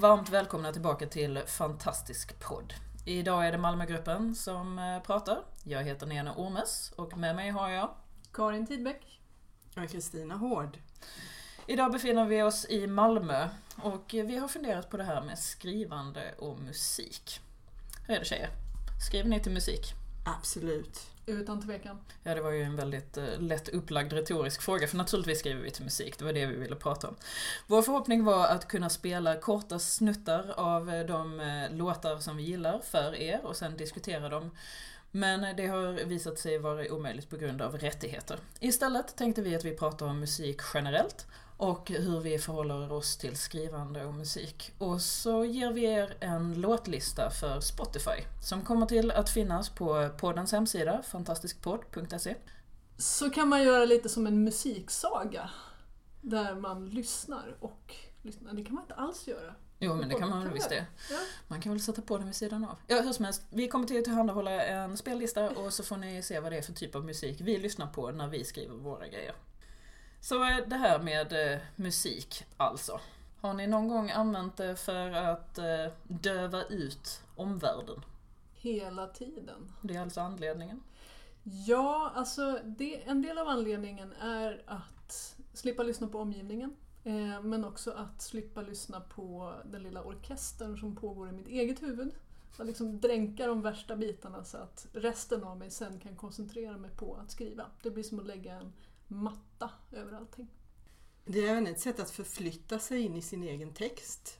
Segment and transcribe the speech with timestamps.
[0.00, 2.74] Varmt välkomna tillbaka till Fantastisk podd.
[3.04, 5.42] Idag är det Malmögruppen som eh, pratar.
[5.64, 7.90] Jag heter Nena Ormes och med mig har jag
[8.32, 9.20] Karin Tidbeck.
[9.76, 10.78] Och Kristina Hård.
[11.66, 13.48] Idag befinner vi oss i Malmö
[13.82, 17.40] och vi har funderat på det här med skrivande och musik.
[18.06, 18.50] Hur är det tjejer?
[19.08, 19.99] Skriver ni till musik?
[20.24, 21.10] Absolut.
[21.26, 21.98] Utan tvekan.
[22.22, 25.70] Ja, det var ju en väldigt eh, lätt upplagd retorisk fråga, för naturligtvis skriver vi
[25.70, 27.14] till musik, det var det vi ville prata om.
[27.66, 32.42] Vår förhoppning var att kunna spela korta snuttar av eh, de eh, låtar som vi
[32.42, 34.50] gillar för er och sen diskutera dem.
[35.10, 38.38] Men det har visat sig vara omöjligt på grund av rättigheter.
[38.60, 41.26] Istället tänkte vi att vi pratar om musik generellt
[41.60, 44.72] och hur vi förhåller oss till skrivande och musik.
[44.78, 50.08] Och så ger vi er en låtlista för Spotify som kommer till att finnas på
[50.18, 52.34] poddens hemsida, fantastiskpodd.se.
[52.96, 55.50] Så kan man göra lite som en musiksaga.
[56.20, 58.52] Där man lyssnar och lyssnar.
[58.52, 59.54] Det kan man inte alls göra.
[59.78, 60.86] Jo men det kan man väl visst man det.
[61.10, 61.18] Ja.
[61.48, 62.76] Man kan väl sätta på den vid sidan av.
[62.86, 66.22] Ja hur som helst, vi kommer till att tillhandahålla en spellista och så får ni
[66.22, 69.08] se vad det är för typ av musik vi lyssnar på när vi skriver våra
[69.08, 69.34] grejer.
[70.20, 73.00] Så eh, det här med eh, musik alltså.
[73.40, 78.04] Har ni någon gång använt det för att eh, döva ut omvärlden?
[78.54, 79.72] Hela tiden.
[79.82, 80.82] Det är alltså anledningen.
[81.66, 86.76] Ja, alltså det, en del av anledningen är att slippa lyssna på omgivningen.
[87.04, 91.82] Eh, men också att slippa lyssna på den lilla orkestern som pågår i mitt eget
[91.82, 92.14] huvud.
[92.58, 96.90] Att liksom dränka de värsta bitarna så att resten av mig sen kan koncentrera mig
[96.90, 97.66] på att skriva.
[97.82, 98.72] Det blir som att lägga en
[99.10, 100.48] matta över allting.
[101.24, 104.38] Det är även ett sätt att förflytta sig in i sin egen text.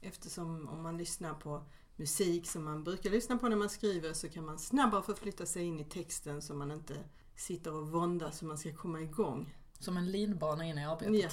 [0.00, 1.64] Eftersom om man lyssnar på
[1.96, 5.62] musik som man brukar lyssna på när man skriver så kan man snabbare förflytta sig
[5.64, 6.94] in i texten så man inte
[7.36, 9.54] sitter och våndas så man ska komma igång.
[9.78, 11.22] Som en linbana in i arbetet.
[11.22, 11.30] Ja.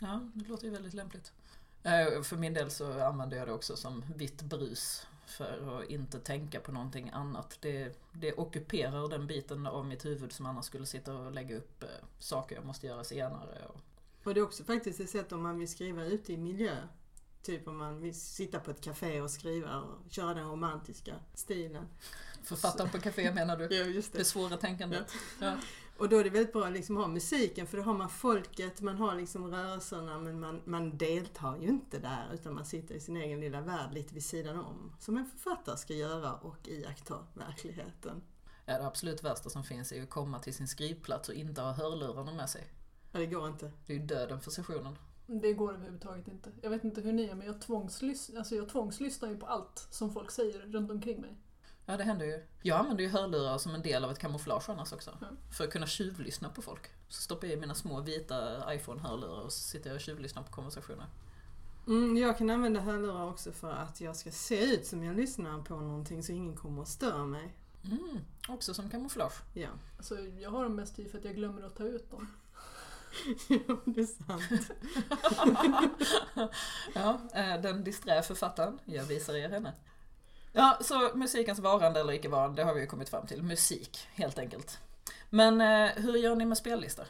[0.00, 1.32] Ja, det låter ju väldigt lämpligt.
[1.82, 5.06] Eh, För min del så använder jag det också som vitt brus.
[5.26, 7.58] För att inte tänka på någonting annat.
[7.60, 11.82] Det, det ockuperar den biten av mitt huvud som annars skulle sitta och lägga upp
[11.82, 13.66] eh, saker jag måste göra senare.
[14.24, 16.76] Och, det är också faktiskt ett sätt om man vill skriva ute i miljö.
[17.42, 21.88] Typ om man vill sitta på ett café och skriva och köra den romantiska stilen.
[22.42, 23.64] författaren på café menar du?
[23.64, 25.12] Ja, just Det svåra tänkandet.
[25.40, 25.56] Ja.
[25.96, 28.80] Och då är det väldigt bra att liksom ha musiken för då har man folket,
[28.80, 33.00] man har liksom rörelserna men man, man deltar ju inte där utan man sitter i
[33.00, 34.92] sin egen lilla värld lite vid sidan om.
[35.00, 38.22] Som en författare ska göra och iaktta verkligheten.
[38.66, 41.60] Ja, det absolut värsta som finns är ju att komma till sin skrivplats och inte
[41.60, 42.64] ha hörlurarna med sig.
[43.12, 43.72] Ja, det går inte.
[43.86, 44.98] Det är ju döden för sessionen.
[45.26, 46.52] Det går överhuvudtaget inte.
[46.62, 49.88] Jag vet inte hur ni är men jag, tvångslys- alltså jag tvångslyssnar ju på allt
[49.90, 51.36] som folk säger runt omkring mig.
[51.86, 52.42] Ja, det händer ju.
[52.62, 55.10] Jag använder ju hörlurar som en del av ett kamouflage annars också.
[55.22, 55.36] Mm.
[55.50, 56.90] För att kunna tjuvlyssna på folk.
[57.08, 60.52] Så stoppar jag i mina små vita iPhone-hörlurar och så sitter jag och tjuvlyssnar på
[60.52, 61.06] konversationer.
[61.86, 65.62] Mm, jag kan använda hörlurar också för att jag ska se ut som jag lyssnar
[65.62, 67.54] på någonting så ingen kommer att störa mig.
[67.84, 69.42] Mm, också som kamouflage.
[69.54, 72.28] Ja, Alltså jag har dem mest i för att jag glömmer att ta ut dem.
[73.48, 74.70] ja det är sant.
[76.94, 78.78] ja, eh, den disträ författaren.
[78.84, 79.72] Jag visar er henne.
[80.56, 83.42] Ja, så musikens varande eller icke varande, det har vi ju kommit fram till.
[83.42, 84.78] Musik, helt enkelt.
[85.30, 87.06] Men eh, hur gör ni med spellistor?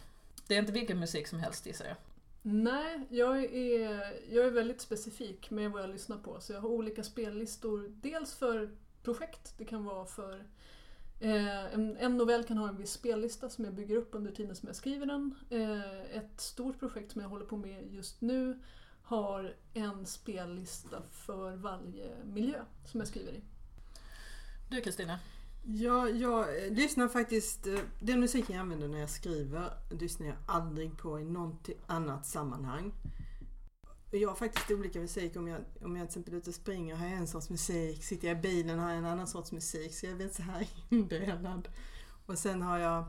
[0.46, 1.96] Det är inte vilken musik som helst gissar jag.
[2.42, 6.40] Nej, jag är, jag är väldigt specifik med vad jag lyssnar på.
[6.40, 7.92] Så jag har olika spellistor.
[8.02, 8.70] Dels för
[9.02, 10.44] projekt, det kan vara för
[11.20, 14.56] eh, en, en novell kan ha en viss spellista som jag bygger upp under tiden
[14.56, 15.34] som jag skriver den.
[15.50, 18.58] Eh, ett stort projekt som jag håller på med just nu
[19.04, 23.40] har en spellista för varje miljö som jag skriver i.
[24.70, 25.18] Du Kristina?
[25.66, 30.36] Ja, jag eh, lyssnar faktiskt, eh, den musiken jag använder när jag skriver lyssnar jag
[30.46, 32.92] aldrig på i något annat sammanhang.
[34.10, 35.36] Jag har faktiskt olika musik.
[35.36, 38.04] Om jag, om jag till exempel är ute och springer har jag en sorts musik.
[38.04, 39.94] Sitter jag i bilen har jag en annan sorts musik.
[39.94, 41.68] Så jag är väldigt så här indelad.
[42.26, 43.04] Och sen har jag,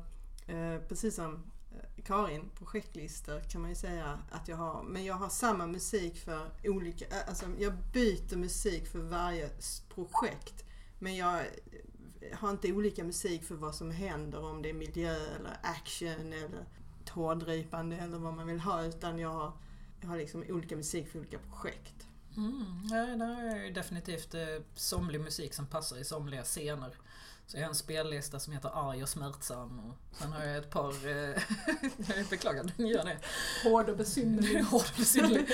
[0.48, 1.44] eh, precis som
[1.76, 4.84] Eh, Karin, projektlistor kan man ju säga att jag har.
[4.84, 9.50] Men jag har samma musik för olika, eh, alltså jag byter musik för varje
[9.90, 10.66] projekt.
[11.00, 15.16] Men jag eh, har inte olika musik för vad som händer, om det är miljö
[15.16, 16.66] eller action eller
[17.06, 19.52] tårdrypande eller vad man vill ha utan jag har,
[20.02, 22.08] jag har liksom olika musik för olika projekt.
[22.38, 24.36] Mm, ja, det är ju definitivt
[24.76, 26.96] somlig musik som passar i somliga scener.
[27.48, 30.70] Så jag har en spellista som heter Arg och smärtsam och sen har jag ett
[30.70, 31.08] par...
[31.08, 31.42] Eh,
[32.18, 33.18] jag beklagar, den gör det.
[33.64, 34.64] Hård och besynnerlig.
[34.72, 35.48] Hård och besynnerlig.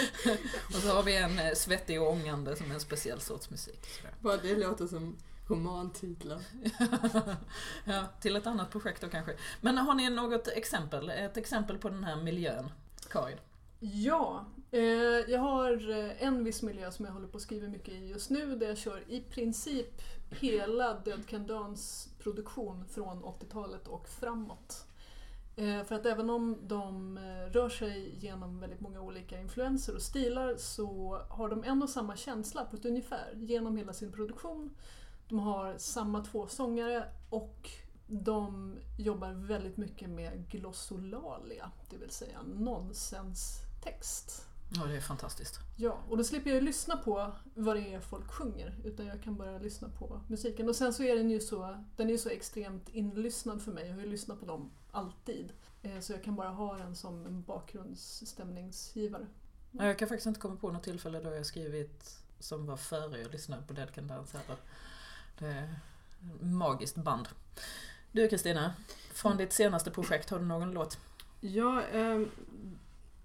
[0.67, 3.87] och så har vi en eh, svettig och ångande som är en speciell sorts musik.
[4.19, 5.17] Bara det låter som
[5.47, 6.41] romantitlar.
[7.85, 9.35] ja, till ett annat projekt då kanske.
[9.61, 11.09] Men har ni något exempel?
[11.09, 12.71] Ett exempel på den här miljön,
[13.09, 13.37] Karin?
[13.83, 14.81] Ja, eh,
[15.27, 18.29] jag har eh, en viss miljö som jag håller på att skriva mycket i just
[18.29, 24.85] nu där jag kör i princip hela Död Can Dance produktion från 80-talet och framåt.
[25.55, 30.01] Eh, för att även om de eh, rör sig genom väldigt många olika influenser och
[30.01, 34.69] stilar så har de en och samma känsla på ett ungefär genom hela sin produktion.
[35.27, 37.69] De har samma två sångare och
[38.07, 44.45] de jobbar väldigt mycket med glossolalia, det vill säga nonsens nonsenstext.
[44.75, 45.59] Ja, det är fantastiskt.
[45.77, 49.35] Ja, och då slipper jag lyssna på vad det är folk sjunger, utan jag kan
[49.35, 50.69] bara lyssna på musiken.
[50.69, 53.87] Och sen så är den ju så, den är ju så extremt inlyssnad för mig,
[53.87, 55.53] jag har ju lyssnat på dem alltid.
[55.83, 59.27] Eh, Så jag kan bara ha den som en bakgrundsstämningsgivare.
[59.71, 63.21] Ja, Jag kan faktiskt inte komma på något tillfälle då jag skrivit som var före
[63.21, 64.57] jag lyssnade på Dead Can Dance heller.
[65.39, 67.27] Det är ett magiskt band.
[68.11, 68.73] Du Kristina,
[69.13, 70.97] från ditt senaste projekt, har du någon låt?
[71.39, 72.29] Ja, ehm,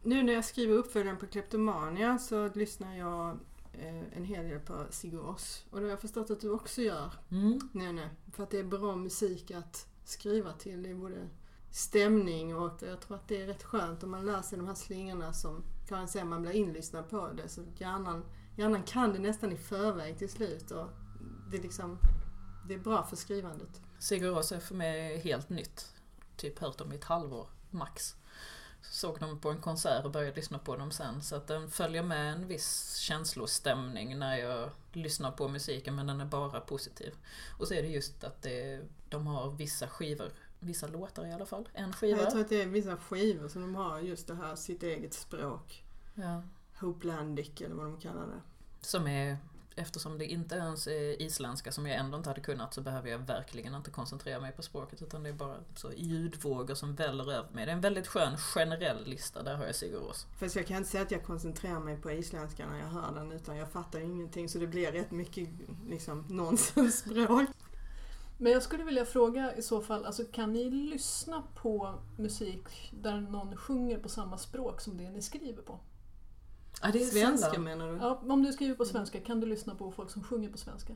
[0.07, 3.39] nu när jag skriver uppföljaren på Kleptomania så lyssnar jag
[3.73, 5.65] eh, en hel del på Sigur Rós.
[5.71, 7.61] Och det har jag förstått att du också gör, Mm.
[7.73, 8.11] Nene.
[8.33, 10.83] För att det är bra musik att skriva till.
[10.83, 11.29] Det är både
[11.71, 14.75] stämning och jag tror att det är rätt skönt om man lär sig de här
[14.75, 17.49] slingorna som Karin säger, man blir inlyssnad på det.
[17.49, 18.25] Så hjärnan,
[18.57, 20.71] hjärnan kan det nästan i förväg till slut.
[20.71, 20.89] Och
[21.51, 21.99] det, är liksom,
[22.69, 23.81] det är bra för skrivandet.
[23.99, 25.93] Sigur Rós är för mig helt nytt.
[26.37, 28.17] Typ hört dem i ett halvår, max.
[28.91, 31.23] Såg dem på en konsert och började lyssna på dem sen.
[31.23, 36.21] Så att den följer med en viss känslostämning när jag lyssnar på musiken men den
[36.21, 37.15] är bara positiv.
[37.59, 41.47] Och så är det just att det, de har vissa skivor, vissa låtar i alla
[41.47, 41.69] fall.
[41.73, 42.21] En skiva.
[42.21, 45.15] Jag tror att det är vissa skivor som de har just det här sitt eget
[45.15, 45.85] språk.
[46.15, 46.43] Ja.
[46.81, 48.41] Hopelandic eller vad de kallar det.
[48.81, 49.39] Som är,
[49.77, 53.19] eftersom det inte ens är isländska som jag ändå inte hade kunnat så behöver jag
[53.19, 57.51] verkligen inte koncentrera mig på språket utan det är bara så ljudvågor som väller över
[57.51, 57.67] mig.
[57.67, 60.27] Det är en väldigt skön generell lista, där har jag Sigur Rós.
[60.39, 63.33] Fast jag kan inte säga att jag koncentrerar mig på isländska när jag hör den
[63.33, 65.49] utan jag fattar ingenting så det blir rätt mycket
[65.89, 67.49] liksom nonsensspråk.
[68.39, 73.21] Men jag skulle vilja fråga i så fall, alltså, kan ni lyssna på musik där
[73.21, 75.81] någon sjunger på samma språk som det ni skriver på?
[76.83, 77.65] Ja, det är Svenska sällan.
[77.65, 77.99] menar du?
[77.99, 80.93] Ja, om du skriver på svenska, kan du lyssna på folk som sjunger på svenska?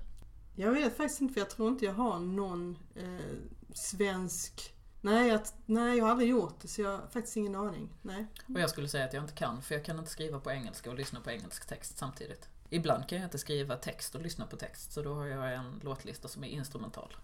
[0.57, 3.37] Jag vet faktiskt inte för jag tror inte jag har någon eh,
[3.75, 4.75] svensk...
[5.01, 7.89] Nej jag, nej, jag har aldrig gjort det så jag har faktiskt ingen aning.
[8.03, 8.27] Nej.
[8.55, 10.91] Och jag skulle säga att jag inte kan, för jag kan inte skriva på engelska
[10.91, 12.49] och lyssna på engelsk text samtidigt.
[12.71, 15.81] Ibland kan jag inte skriva text och lyssna på text, så då har jag en
[15.83, 17.17] låtlista som är instrumental.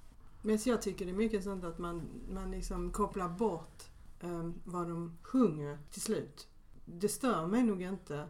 [0.43, 3.83] Men så jag tycker det är mycket sånt att man, man liksom kopplar bort
[4.21, 6.49] eh, vad de sjunger till slut.
[6.85, 8.29] Det stör mig nog inte.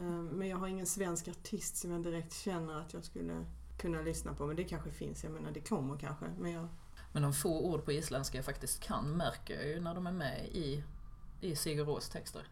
[0.00, 3.44] Eh, men jag har ingen svensk artist som jag direkt känner att jag skulle
[3.78, 4.46] kunna lyssna på.
[4.46, 6.24] Men det kanske finns, jag menar det kommer kanske.
[6.38, 6.68] Men jag,
[7.12, 10.12] Men de få ord på isländska jag faktiskt kan märker jag ju när de är
[10.12, 10.84] med i,
[11.40, 12.42] i Sigur Rós texter.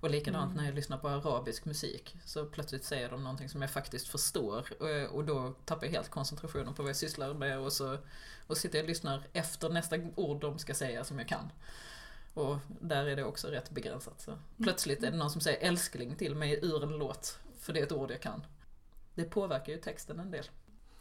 [0.00, 0.56] Och likadant Mm.
[0.56, 4.68] när jag lyssnar på arabisk musik så plötsligt säger de någonting som jag faktiskt förstår
[4.82, 7.98] och, och då tappar jag helt koncentrationen på vad jag sysslar med och så
[8.46, 11.52] och sitter jag och lyssnar efter nästa ord de ska säga som jag kan.
[12.34, 14.20] Och där är det också rätt begränsat.
[14.20, 14.38] Så.
[14.62, 17.84] Plötsligt är det någon som säger älskling till mig ur en låt, för det är
[17.84, 18.42] ett ord jag kan.
[19.14, 20.44] Det påverkar ju texten en del.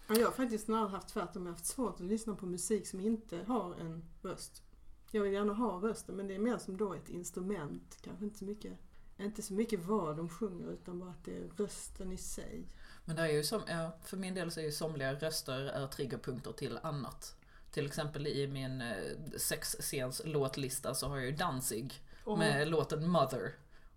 [0.07, 1.45] Ja, jag har faktiskt snarare haft tvärtom.
[1.45, 4.63] Jag har haft svårt att lyssna på musik som inte har en röst.
[5.11, 7.97] Jag vill gärna ha rösten men det är mer som då ett instrument.
[8.01, 8.73] Kanske inte så mycket,
[9.17, 12.67] inte så mycket vad de sjunger utan bara att det är rösten i sig.
[13.05, 13.61] Men det är ju som,
[14.03, 17.35] för min del så är ju somliga röster är triggerpunkter till annat.
[17.71, 18.95] Till exempel i min eh,
[19.37, 23.51] sexscens låtlista så har jag ju Danzig Och med låten Mother.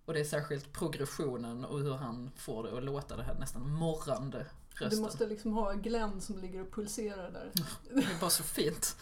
[0.04, 3.70] Och det är särskilt progressionen och hur han får det att låta det här nästan
[3.70, 4.46] morrande
[4.78, 5.02] du rösten.
[5.02, 7.52] måste liksom ha Glenn som ligger och pulserar där.
[7.94, 8.96] Det är bara så fint.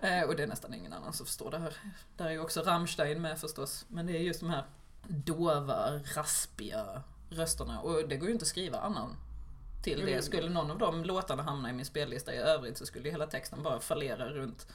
[0.00, 1.76] Eh, och det är nästan ingen annan som förstår det här.
[2.16, 3.84] Där är ju också Rammstein med förstås.
[3.88, 4.64] Men det är just de här
[5.08, 7.80] dova, raspiga rösterna.
[7.80, 9.16] Och det går ju inte att skriva annan
[9.82, 10.10] till det.
[10.12, 10.22] Mm.
[10.22, 13.26] Skulle någon av de låtarna hamna i min spellista i övrigt så skulle ju hela
[13.26, 14.66] texten bara fallera runt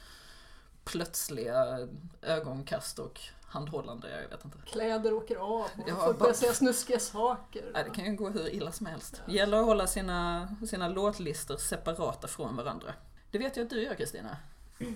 [0.84, 1.88] plötsliga
[2.22, 4.58] ögonkast och handhållande, jag vet inte.
[4.66, 7.70] Kläder åker av och Ja, folk börjar säga snuskiga saker.
[7.74, 9.22] Nej, det kan ju gå hur illa som helst.
[9.26, 12.94] Det gäller att hålla sina, sina låtlistor separata från varandra.
[13.30, 14.36] Det vet jag att du gör Kristina.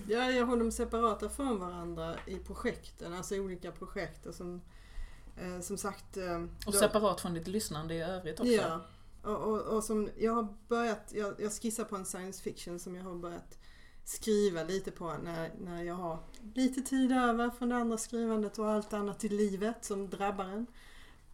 [0.07, 4.25] Ja, jag håller dem separata från varandra i projekten, alltså olika projekt.
[4.25, 4.61] Och som,
[5.37, 6.17] eh, som sagt...
[6.17, 8.51] Eh, Och då- separat från ditt lyssnande i övrigt också.
[8.51, 8.81] Ja.
[9.23, 12.95] Och, och, och som jag har börjat, jag, jag skissar på en science fiction som
[12.95, 13.57] jag har börjat
[14.03, 16.19] skriva lite på när, när jag har
[16.55, 20.67] lite tid över från det andra skrivandet och allt annat i livet som drabbar en.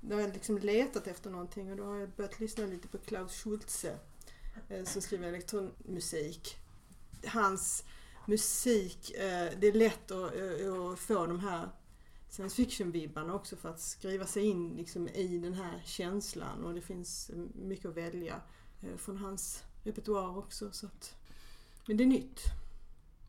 [0.02, 2.98] Då har jag liksom letat efter någonting och då har jag börjat lyssna lite på
[2.98, 3.98] Klaus Schulze
[4.70, 6.58] eh, som skriver elektronmusik.
[7.26, 7.84] Hans
[8.26, 11.70] musik, eh, det är lätt att, eh, att få de här
[12.30, 16.82] science fiction-vibbarna också för att skriva sig in liksom i den här känslan och det
[16.82, 18.42] finns mycket att välja
[18.82, 20.72] eh, från hans repertoar också.
[20.72, 21.16] Så att,
[21.88, 22.42] men det är nytt.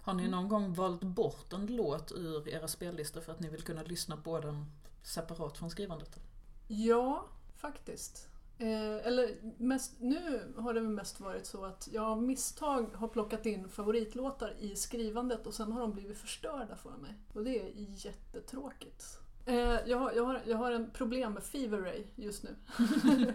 [0.02, 3.62] Har ni någon gång valt bort en låt ur era spellistor för att ni vill
[3.62, 4.66] kunna lyssna på den
[5.02, 6.20] separat från skrivandet?
[6.68, 8.29] Ja, faktiskt.
[8.60, 13.46] Eh, eller mest, nu har det mest varit så att jag av misstag har plockat
[13.46, 17.14] in favoritlåtar i skrivandet och sen har de blivit förstörda för mig.
[17.34, 19.18] Och det är jättetråkigt.
[19.46, 22.56] Eh, jag, har, jag, har, jag har en problem med Fever Ray just nu.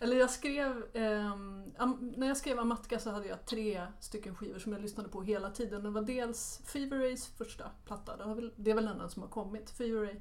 [0.00, 1.36] eller jag skrev, eh,
[2.16, 5.50] när jag skrev Amatka så hade jag tre stycken skivor som jag lyssnade på hela
[5.50, 5.82] tiden.
[5.82, 10.00] Det var dels Fever Rays första platta, det är väl den som har kommit, Fever
[10.00, 10.20] Ray.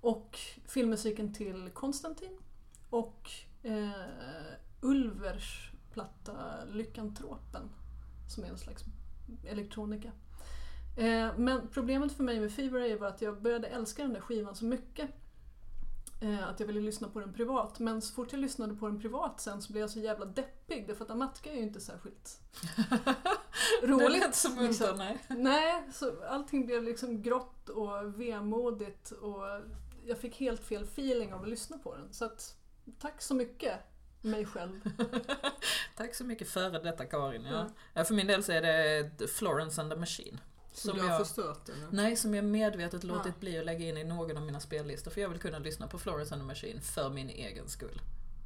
[0.00, 2.38] Och filmmusiken till Konstantin.
[2.90, 3.30] Och
[3.64, 3.90] eh,
[4.80, 7.70] Ulvers platta Lyckantropen
[8.28, 8.84] som är en slags
[9.44, 10.12] elektronika.
[10.96, 14.20] Eh, men problemet för mig med Fever Ray var att jag började älska den där
[14.20, 15.10] skivan så mycket
[16.20, 17.78] eh, att jag ville lyssna på den privat.
[17.78, 20.86] Men så fort jag lyssnade på den privat sen så blev jag så jävla deppig
[20.86, 22.40] därför att Amatka är ju inte särskilt
[23.82, 24.12] roligt.
[24.12, 24.98] Det lät som liksom.
[24.98, 25.18] nej.
[25.28, 29.42] Nej, så allting blev liksom grått och vemodigt och
[30.06, 32.12] jag fick helt fel feeling av att lyssna på den.
[32.12, 32.56] Så att
[32.98, 33.78] Tack så mycket,
[34.20, 34.80] mig själv.
[35.96, 37.44] Tack så mycket före detta Karin.
[37.44, 37.68] Ja.
[37.94, 38.04] ja.
[38.04, 40.40] för min del så är det Florence and the Machine.
[40.72, 41.76] Som du har jag, förstört den?
[41.90, 43.40] Nej, som jag medvetet låtit ja.
[43.40, 45.10] bli att lägga in i någon av mina spellistor.
[45.10, 48.00] För jag vill kunna lyssna på Florence and the Machine för min egen skull.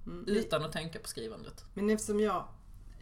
[0.07, 0.25] Mm.
[0.27, 1.65] Utan att tänka på skrivandet.
[1.75, 2.49] Men eftersom jag,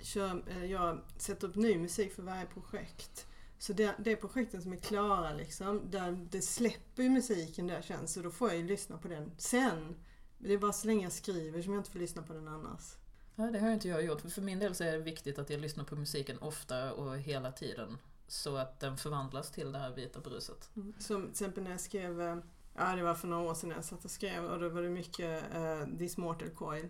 [0.03, 3.27] kör, eh, jag sätter upp ny musik för varje projekt.
[3.59, 8.13] Så det, det projekten som är klara liksom, där det släpper ju musiken där känns.
[8.13, 9.97] Så då får jag ju lyssna på den sen.
[10.39, 12.97] Det är bara så länge jag skriver som jag inte får lyssna på den annars.
[13.37, 14.21] Ja, det har inte jag gjort.
[14.21, 17.19] För, för min del så är det viktigt att jag lyssnar på musiken ofta och
[17.19, 17.99] hela tiden.
[18.27, 20.71] Så att den förvandlas till det här vita bruset.
[20.77, 20.95] Mm.
[20.99, 22.37] Som till exempel när jag skrev, eh,
[22.75, 24.91] ja det var för några år sedan jag satt och skrev och då var det
[24.91, 26.89] mycket uh, This Mortal Coil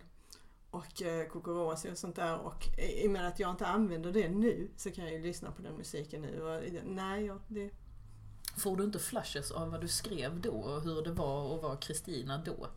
[0.70, 2.38] och uh, Kokorosi och sånt där.
[2.38, 5.50] Och i och med att jag inte använder det nu så kan jag ju lyssna
[5.50, 6.42] på den musiken nu.
[6.42, 7.70] Och, nej, ja, det...
[8.56, 11.76] Får du inte flashes av vad du skrev då och hur det var att vara
[11.76, 12.68] Kristina då?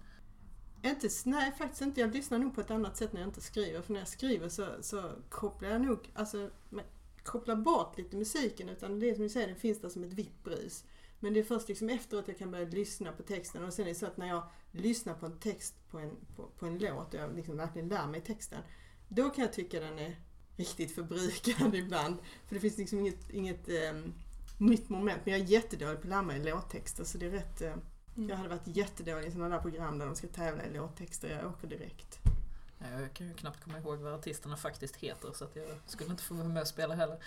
[0.83, 2.01] Inte, nej, faktiskt inte.
[2.01, 3.81] Jag lyssnar nog på ett annat sätt när jag inte skriver.
[3.81, 6.49] För när jag skriver så, så kopplar jag nog, alltså,
[7.23, 8.69] kopplar bort lite musiken.
[8.69, 10.83] Utan det som du säger, den finns där som ett vitt brus.
[11.19, 13.63] Men det är först liksom efteråt jag kan börja lyssna på texten.
[13.63, 16.43] Och sen är det så att när jag lyssnar på en text på en, på,
[16.59, 18.61] på en låt och jag liksom verkligen lär mig texten.
[19.07, 20.15] Då kan jag tycka den är
[20.55, 22.17] riktigt förbrukad ibland.
[22.47, 24.13] För det finns liksom inget, inget um,
[24.57, 25.21] nytt moment.
[25.25, 27.75] Men jag är jättedålig på att lära mig låttexter så det är rätt uh,
[28.19, 28.29] Mm.
[28.29, 31.29] Jag hade varit jättedålig i sådana där program där de ska tävla i låttexter.
[31.29, 32.19] Jag åker direkt.
[32.99, 36.23] Jag kan ju knappt komma ihåg vad artisterna faktiskt heter så att jag skulle inte
[36.23, 37.17] få vara med och spela heller.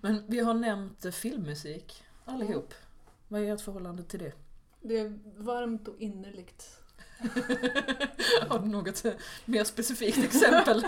[0.00, 2.54] Men vi har nämnt filmmusik allihop.
[2.72, 3.18] Mm.
[3.28, 4.32] Vad är ert förhållande till det?
[4.80, 6.80] Det är varmt och innerligt.
[8.48, 9.04] har du något
[9.44, 10.84] mer specifikt exempel?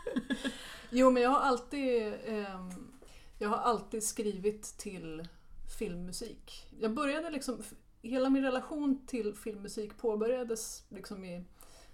[0.90, 2.70] jo, men jag har alltid eh,
[3.38, 5.28] jag har alltid skrivit till
[5.78, 6.66] filmmusik.
[6.80, 7.62] Jag började liksom,
[8.08, 11.44] hela min relation till filmmusik påbörjades liksom i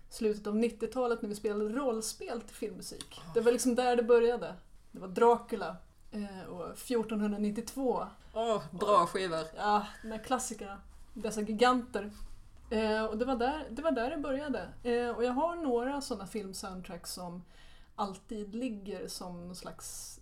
[0.08, 3.20] slutet av 90-talet när vi spelade rollspel till filmmusik.
[3.34, 4.54] Det var liksom där det började.
[4.92, 5.76] Det var Dracula
[6.10, 8.06] eh, och 1492.
[8.32, 9.44] Åh, oh, bra skivor!
[9.56, 10.80] Ja, de här klassikerna.
[11.14, 12.10] Dessa giganter.
[12.70, 14.68] Eh, och det var, där, det var där det började.
[14.82, 17.44] Eh, och jag har några sådana filmsoundtracks som
[17.94, 20.20] alltid ligger som någon slags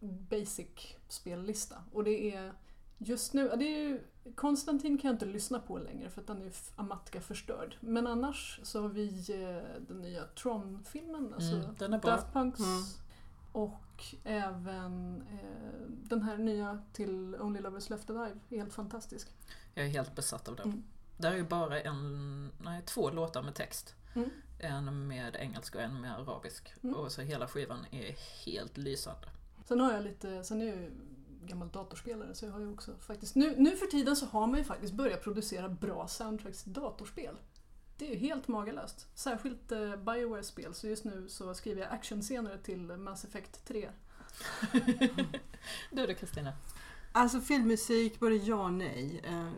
[0.00, 1.76] basic spellista.
[1.92, 2.52] Och det är
[2.98, 4.00] just nu, det är ju
[4.34, 7.76] Konstantin kan jag inte lyssna på längre för att den är Amatka förstörd.
[7.80, 12.10] Men annars så har vi eh, den nya Tron-filmen, alltså mm, den är bra.
[12.10, 12.60] Daft Punks.
[12.60, 12.82] Mm.
[13.52, 19.28] Och även eh, den här nya till Only Lovers Left Alive är helt fantastisk.
[19.74, 20.66] Jag är helt besatt av den.
[20.66, 20.84] Mm.
[21.16, 23.94] Där är ju bara en, nej, två låtar med text.
[24.14, 24.30] Mm.
[24.58, 26.74] En med engelska och en med arabisk.
[26.82, 26.96] Mm.
[26.96, 29.28] Och så hela skivan är helt lysande.
[29.64, 30.90] Sen har jag lite, sen är jag
[31.46, 33.34] gammal datorspelare så jag har ju också faktiskt...
[33.34, 37.36] Nu, nu för tiden så har man ju faktiskt börjat producera bra soundtracks till datorspel.
[37.98, 39.06] Det är ju helt magalöst.
[39.14, 43.90] Särskilt eh, Bioware-spel, så just nu så skriver jag actionscener till Mass Effect 3.
[45.90, 46.52] du då Kristina?
[47.12, 49.22] Alltså filmmusik, både ja och nej.
[49.28, 49.50] Uh,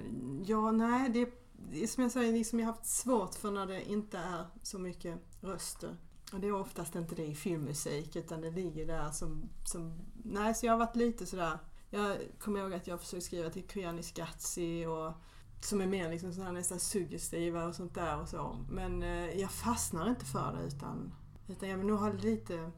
[0.47, 1.29] ja, nej, det,
[1.71, 4.45] det är som jag säger, liksom jag har haft svårt för när det inte är
[4.63, 5.97] så mycket röster
[6.33, 9.99] Och det är oftast inte det i filmmusik utan det ligger där som, som...
[10.25, 11.59] Nej, så jag har varit lite sådär...
[11.91, 15.13] Jag kommer ihåg att jag försökte skriva till Kyanis Skatsi och
[15.61, 18.65] som är mer liksom sådana nästan suggestiva och sånt där och så.
[18.71, 21.15] Men eh, jag fastnar inte för det utan,
[21.49, 22.71] utan jag vill nog ha lite...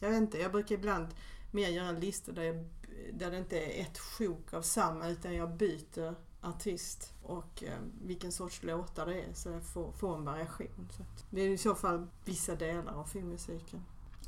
[0.00, 1.08] Jag vet inte, jag brukar ibland
[1.50, 2.64] mer göra listor där, jag,
[3.12, 8.32] där det inte är ett sjok av samma utan jag byter artist och eh, vilken
[8.32, 10.88] sorts låtar det är så jag får, får en variation.
[10.96, 13.84] Så att det är i så fall vissa delar av filmmusiken.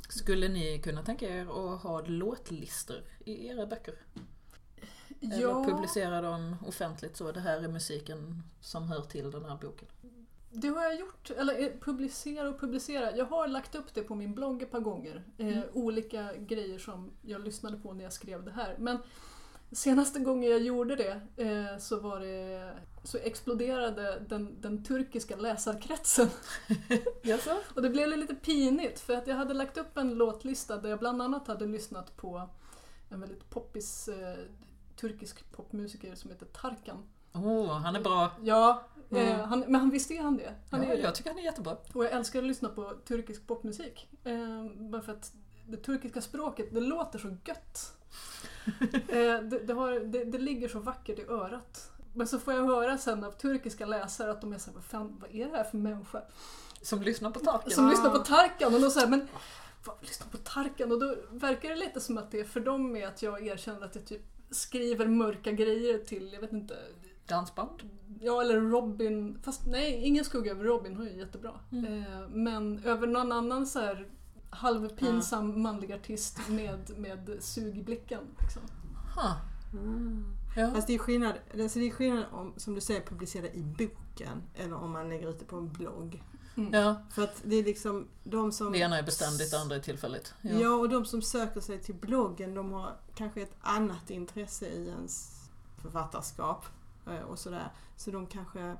[0.07, 1.41] Skulle ni kunna tänka er
[1.73, 3.93] att ha låtlistor i era böcker?
[5.21, 9.57] Eller Ja, publicera dem offentligt så, det här är musiken som hör till den här
[9.61, 9.87] boken.
[10.51, 11.29] det har jag gjort.
[11.31, 13.15] Eller eh, publicera och publicera.
[13.17, 15.23] Jag har lagt upp det på min blogg ett par gånger.
[15.37, 15.63] Eh, Mm.
[15.73, 18.75] Olika grejer som jag lyssnade på när jag skrev det här.
[18.79, 18.97] Men
[19.71, 22.71] senaste gången jag gjorde det eh, så var det
[23.03, 26.29] så exploderade den, den turkiska läsarkretsen.
[27.21, 27.57] Jaså?
[27.75, 30.99] Och det blev lite pinigt för att jag hade lagt upp en låtlista där jag
[30.99, 32.49] bland annat hade lyssnat på
[33.09, 34.35] en väldigt poppis eh,
[34.99, 37.03] turkisk popmusiker som heter Tarkan.
[37.33, 38.31] Åh, han är bra.
[38.43, 39.49] Ja, eh, Mm.
[39.49, 40.53] han, men han visste ju han det.
[40.71, 41.77] Han Ja, är, jag tycker han är jättebra.
[41.93, 44.07] Och jag älskar att lyssna på turkisk popmusik.
[44.23, 45.31] Eh, bara för att
[45.67, 47.93] det turkiska språket, det låter så gött.
[49.07, 51.91] eh, det, det, har, det, det ligger så vackert i örat.
[52.13, 55.17] Men så får jag höra sen av turkiska läsare att de är såhär, vad fan,
[55.21, 56.21] vad är det här för människa?
[56.81, 57.71] Som lyssnar på Tarkan.
[57.71, 59.27] Som lyssnar på Tarkan och då säger men
[59.85, 60.91] vad, lyssna på Tarkan?
[60.91, 63.85] Och då verkar det lite som att det är för dem med att jag erkänner
[63.85, 66.75] att jag typ skriver mörka grejer till, jag vet inte,
[67.27, 67.83] Dansband.
[68.21, 69.39] Ja, eller Robin.
[69.43, 70.95] Fast nej, ingen skugga över Robin.
[70.95, 71.51] Hon är jättebra.
[71.71, 71.85] Mm.
[71.85, 74.07] Eh, men över någon annan så här
[74.49, 78.21] halvpinsam manlig artist med, med sug i blicken.
[78.41, 78.61] Liksom.
[79.15, 79.33] Huh.
[80.55, 80.71] Ja.
[80.75, 84.43] Fast det är skillnad, alltså det är skillnad om, som du säger, publicera i boken
[84.55, 86.23] eller om man lägger ut det på en blogg.
[86.57, 86.73] Mm.
[86.73, 88.71] ja, För att det är liksom de som...
[88.71, 90.33] det ena är beständigt, det andra är tillfälligt.
[90.41, 90.69] Ja.
[90.69, 95.43] och de som söker sig till bloggen de har kanske ett annat intresse i ens
[95.81, 96.65] författarskap
[97.07, 97.71] eh, och sådär.
[97.95, 98.75] Så de kanske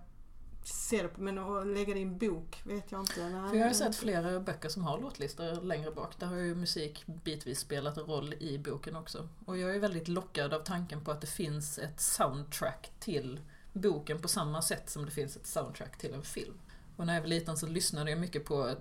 [0.90, 3.30] det på, men att lägga det i en bok vet jag inte.
[3.30, 6.20] Nej, För jag har sett flera böcker som har låtlistor längre bak.
[6.20, 9.30] Där har ju musik bitvis spelat en roll i boken också.
[9.46, 13.40] Och jag är väldigt lockad av tanken på att det finns ett soundtrack till
[13.74, 16.54] boken på samma sätt som det finns ett soundtrack till en film.
[16.96, 18.76] Och när jag var liten så lyssnade jag mycket på eh,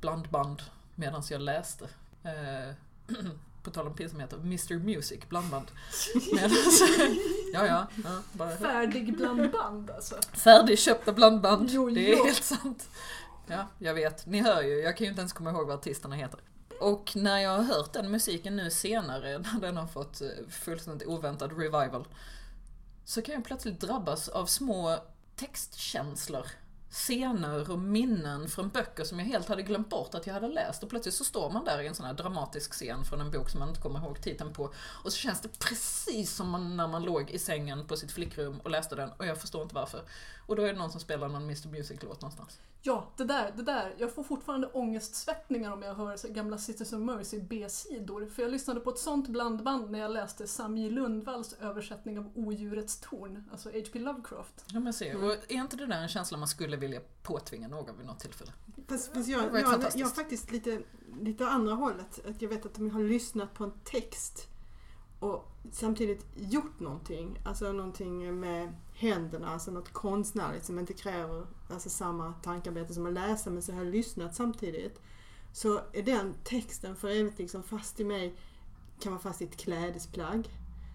[0.00, 0.62] blandband
[0.94, 1.88] medan jag läste.
[2.22, 2.74] Eh,
[3.62, 5.66] på tal om pinsamheter, Mr Music blandband.
[6.34, 6.82] Medans,
[7.52, 10.14] ja, ja, ja, bara Färdig blandband alltså.
[10.32, 11.70] Färdigköpta blandband.
[11.70, 12.24] Jo, det är jo.
[12.24, 12.88] helt sant.
[13.46, 14.26] Ja, jag vet.
[14.26, 14.74] Ni hör ju.
[14.74, 16.40] Jag kan ju inte ens komma ihåg vad artisterna heter.
[16.80, 21.08] Och när jag har hört den musiken nu senare, när den har fått eh, fullständigt
[21.08, 22.08] oväntad revival,
[23.04, 24.96] så kan jag plötsligt drabbas av små
[25.36, 26.46] textkänslor.
[26.96, 30.82] Scener och minnen från böcker som jag helt hade glömt bort att jag hade läst.
[30.82, 33.50] Och plötsligt så står man där i en sån här dramatisk scen från en bok
[33.50, 34.72] som man inte kommer ihåg titeln på.
[34.76, 38.60] Och så känns det precis som man, när man låg i sängen på sitt flickrum
[38.60, 39.10] och läste den.
[39.16, 40.02] Och jag förstår inte varför.
[40.46, 42.58] Och då är det någon som spelar någon Mr Music-låt någonstans.
[42.86, 43.94] Ja, det där, det där.
[43.98, 48.26] Jag får fortfarande ångestsvettningar om jag hör så gamla Sisters of Mercy B-sidor.
[48.26, 53.00] För jag lyssnade på ett sånt blandband när jag läste Sami Lundvalls översättning av Odjurets
[53.00, 53.98] torn, alltså H.P.
[53.98, 54.64] Lovecraft.
[54.72, 57.96] Ja men se, och är inte det där en känsla man skulle vilja påtvinga någon
[57.98, 58.52] vid något tillfälle?
[58.88, 60.82] Fast, fast jag, jag, jag har faktiskt lite,
[61.20, 62.26] lite andra hållet.
[62.28, 64.48] Att jag vet att de har lyssnat på en text
[65.20, 67.38] och samtidigt gjort någonting.
[67.44, 73.12] Alltså någonting med händerna, alltså något konstnärligt som inte kräver alltså samma tankarbete som att
[73.12, 75.00] läsa men så har jag lyssnat samtidigt.
[75.52, 78.36] Så är den texten för evigt liksom fast i mig,
[79.00, 80.48] kan vara fast i ett klädesplagg.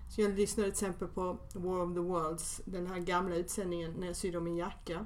[0.09, 4.07] Så jag lyssnade till exempel på War of the Worlds, den här gamla utsändningen när
[4.07, 5.05] jag sydde om min jacka.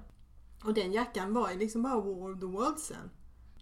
[0.64, 3.10] Och den jackan var ju liksom bara War of the Worldsen.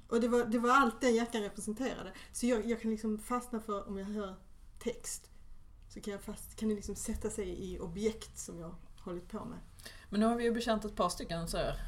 [0.08, 2.14] Och det var, det var allt den jackan representerade.
[2.32, 4.36] Så jag, jag kan liksom fastna för, om jag hör
[4.80, 5.30] text,
[5.90, 9.46] så kan, jag fast, kan det liksom sätta sig i objekt som jag hållit på
[9.46, 9.60] med.
[10.10, 11.80] Men nu har vi ju bekänt ett par stycken så här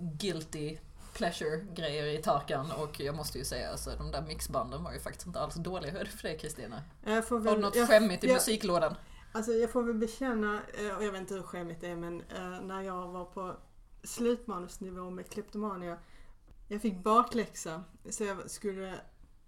[0.00, 0.78] guilty
[1.14, 5.26] pleasure-grejer i Tarkan och jag måste ju säga alltså de där mixbanden var ju faktiskt
[5.26, 5.90] inte alls dåliga.
[5.92, 6.82] Hur är det för dig Kristina?
[7.04, 8.94] Har du något jag, skämmigt i jag- musiklådan?
[9.32, 12.20] Alltså jag får väl bekänna, eh, och jag vet inte hur skämmigt det är, men
[12.20, 13.56] eh, när jag var på
[14.04, 15.98] slutmanusnivå med Kleptomania,
[16.68, 18.94] jag fick bakläxa så jag skulle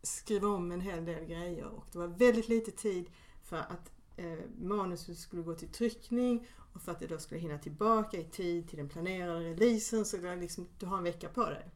[0.02, 3.10] skriva om en hel del grejer och det var väldigt lite tid
[3.42, 7.58] för att eh, manuset skulle gå till tryckning och för att det då skulle hinna
[7.58, 11.44] tillbaka i tid till den planerade releasen så var liksom, du har en vecka på
[11.44, 11.70] dig.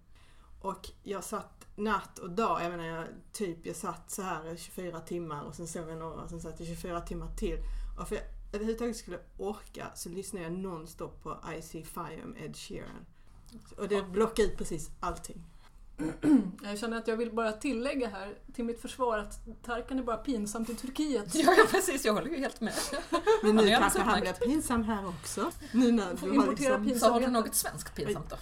[0.61, 4.57] Och jag satt natt och dag, jag menar jag, typ jag satt så här i
[4.57, 7.59] 24 timmar och sen sov jag några och sen satt jag 24 timmar till.
[8.01, 12.27] Och för att jag överhuvudtaget skulle orka så lyssnade jag nonstop på I See Fire
[12.27, 13.07] med Ed Sheeran.
[13.77, 15.45] Och det blockade ut precis allting.
[16.63, 20.17] Jag känner att jag vill bara tillägga här till mitt försvar att Tarkan är bara
[20.17, 21.35] pinsamt i Turkiet.
[21.35, 22.75] Ja, ja precis, jag håller ju helt med.
[23.43, 25.51] Men nu är kanske han blir pinsam här också.
[25.73, 26.99] Nu när du har liksom...
[26.99, 28.37] Så har du något svenskt pinsamt då?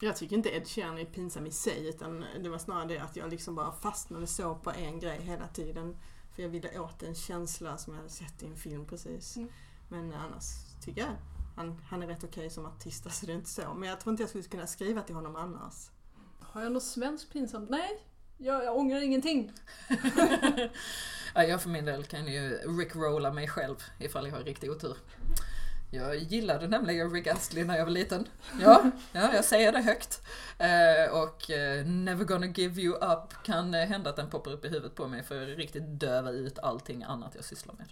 [0.00, 3.16] Jag tycker inte Ed Sheeran är pinsam i sig utan det var snarare det att
[3.16, 5.96] jag liksom bara fastnade så på en grej hela tiden.
[6.34, 9.36] För jag ville åt en känsla som jag hade sett i en film precis.
[9.36, 9.48] Mm.
[9.88, 10.44] Men annars
[10.84, 11.16] tycker jag
[11.56, 13.74] han, han är rätt okej som artist, alltså det är inte så.
[13.74, 15.90] Men jag tror inte jag skulle kunna skriva till honom annars.
[16.52, 17.70] Har jag något svenskt pinsamt?
[17.70, 17.88] Nej,
[18.38, 19.52] jag, jag ångrar ingenting.
[21.34, 24.96] Ja, jag för min del kan ju rickrolla mig själv ifall jag har riktig otur.
[25.90, 28.28] Jag gillade nämligen Rick Astley när jag var liten.
[28.60, 30.22] Ja, ja jag säger det högt.
[30.58, 34.64] Eh, och eh, Never gonna give you up kan eh, hända att den poppar upp
[34.64, 37.86] i huvudet på mig för att riktigt döva ut allting annat jag sysslar med.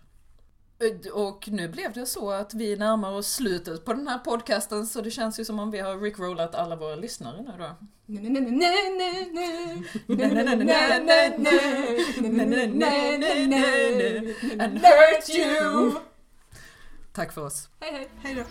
[1.13, 5.01] Och nu blev det så att vi närmar oss slutet på den här podcasten så
[5.01, 7.77] det känns ju som om vi har rickrollat alla våra lyssnare nu då.
[14.61, 15.93] And hurt you!
[17.13, 17.69] Tack för oss.
[17.81, 18.09] Hej hej!
[18.23, 18.43] Hej då!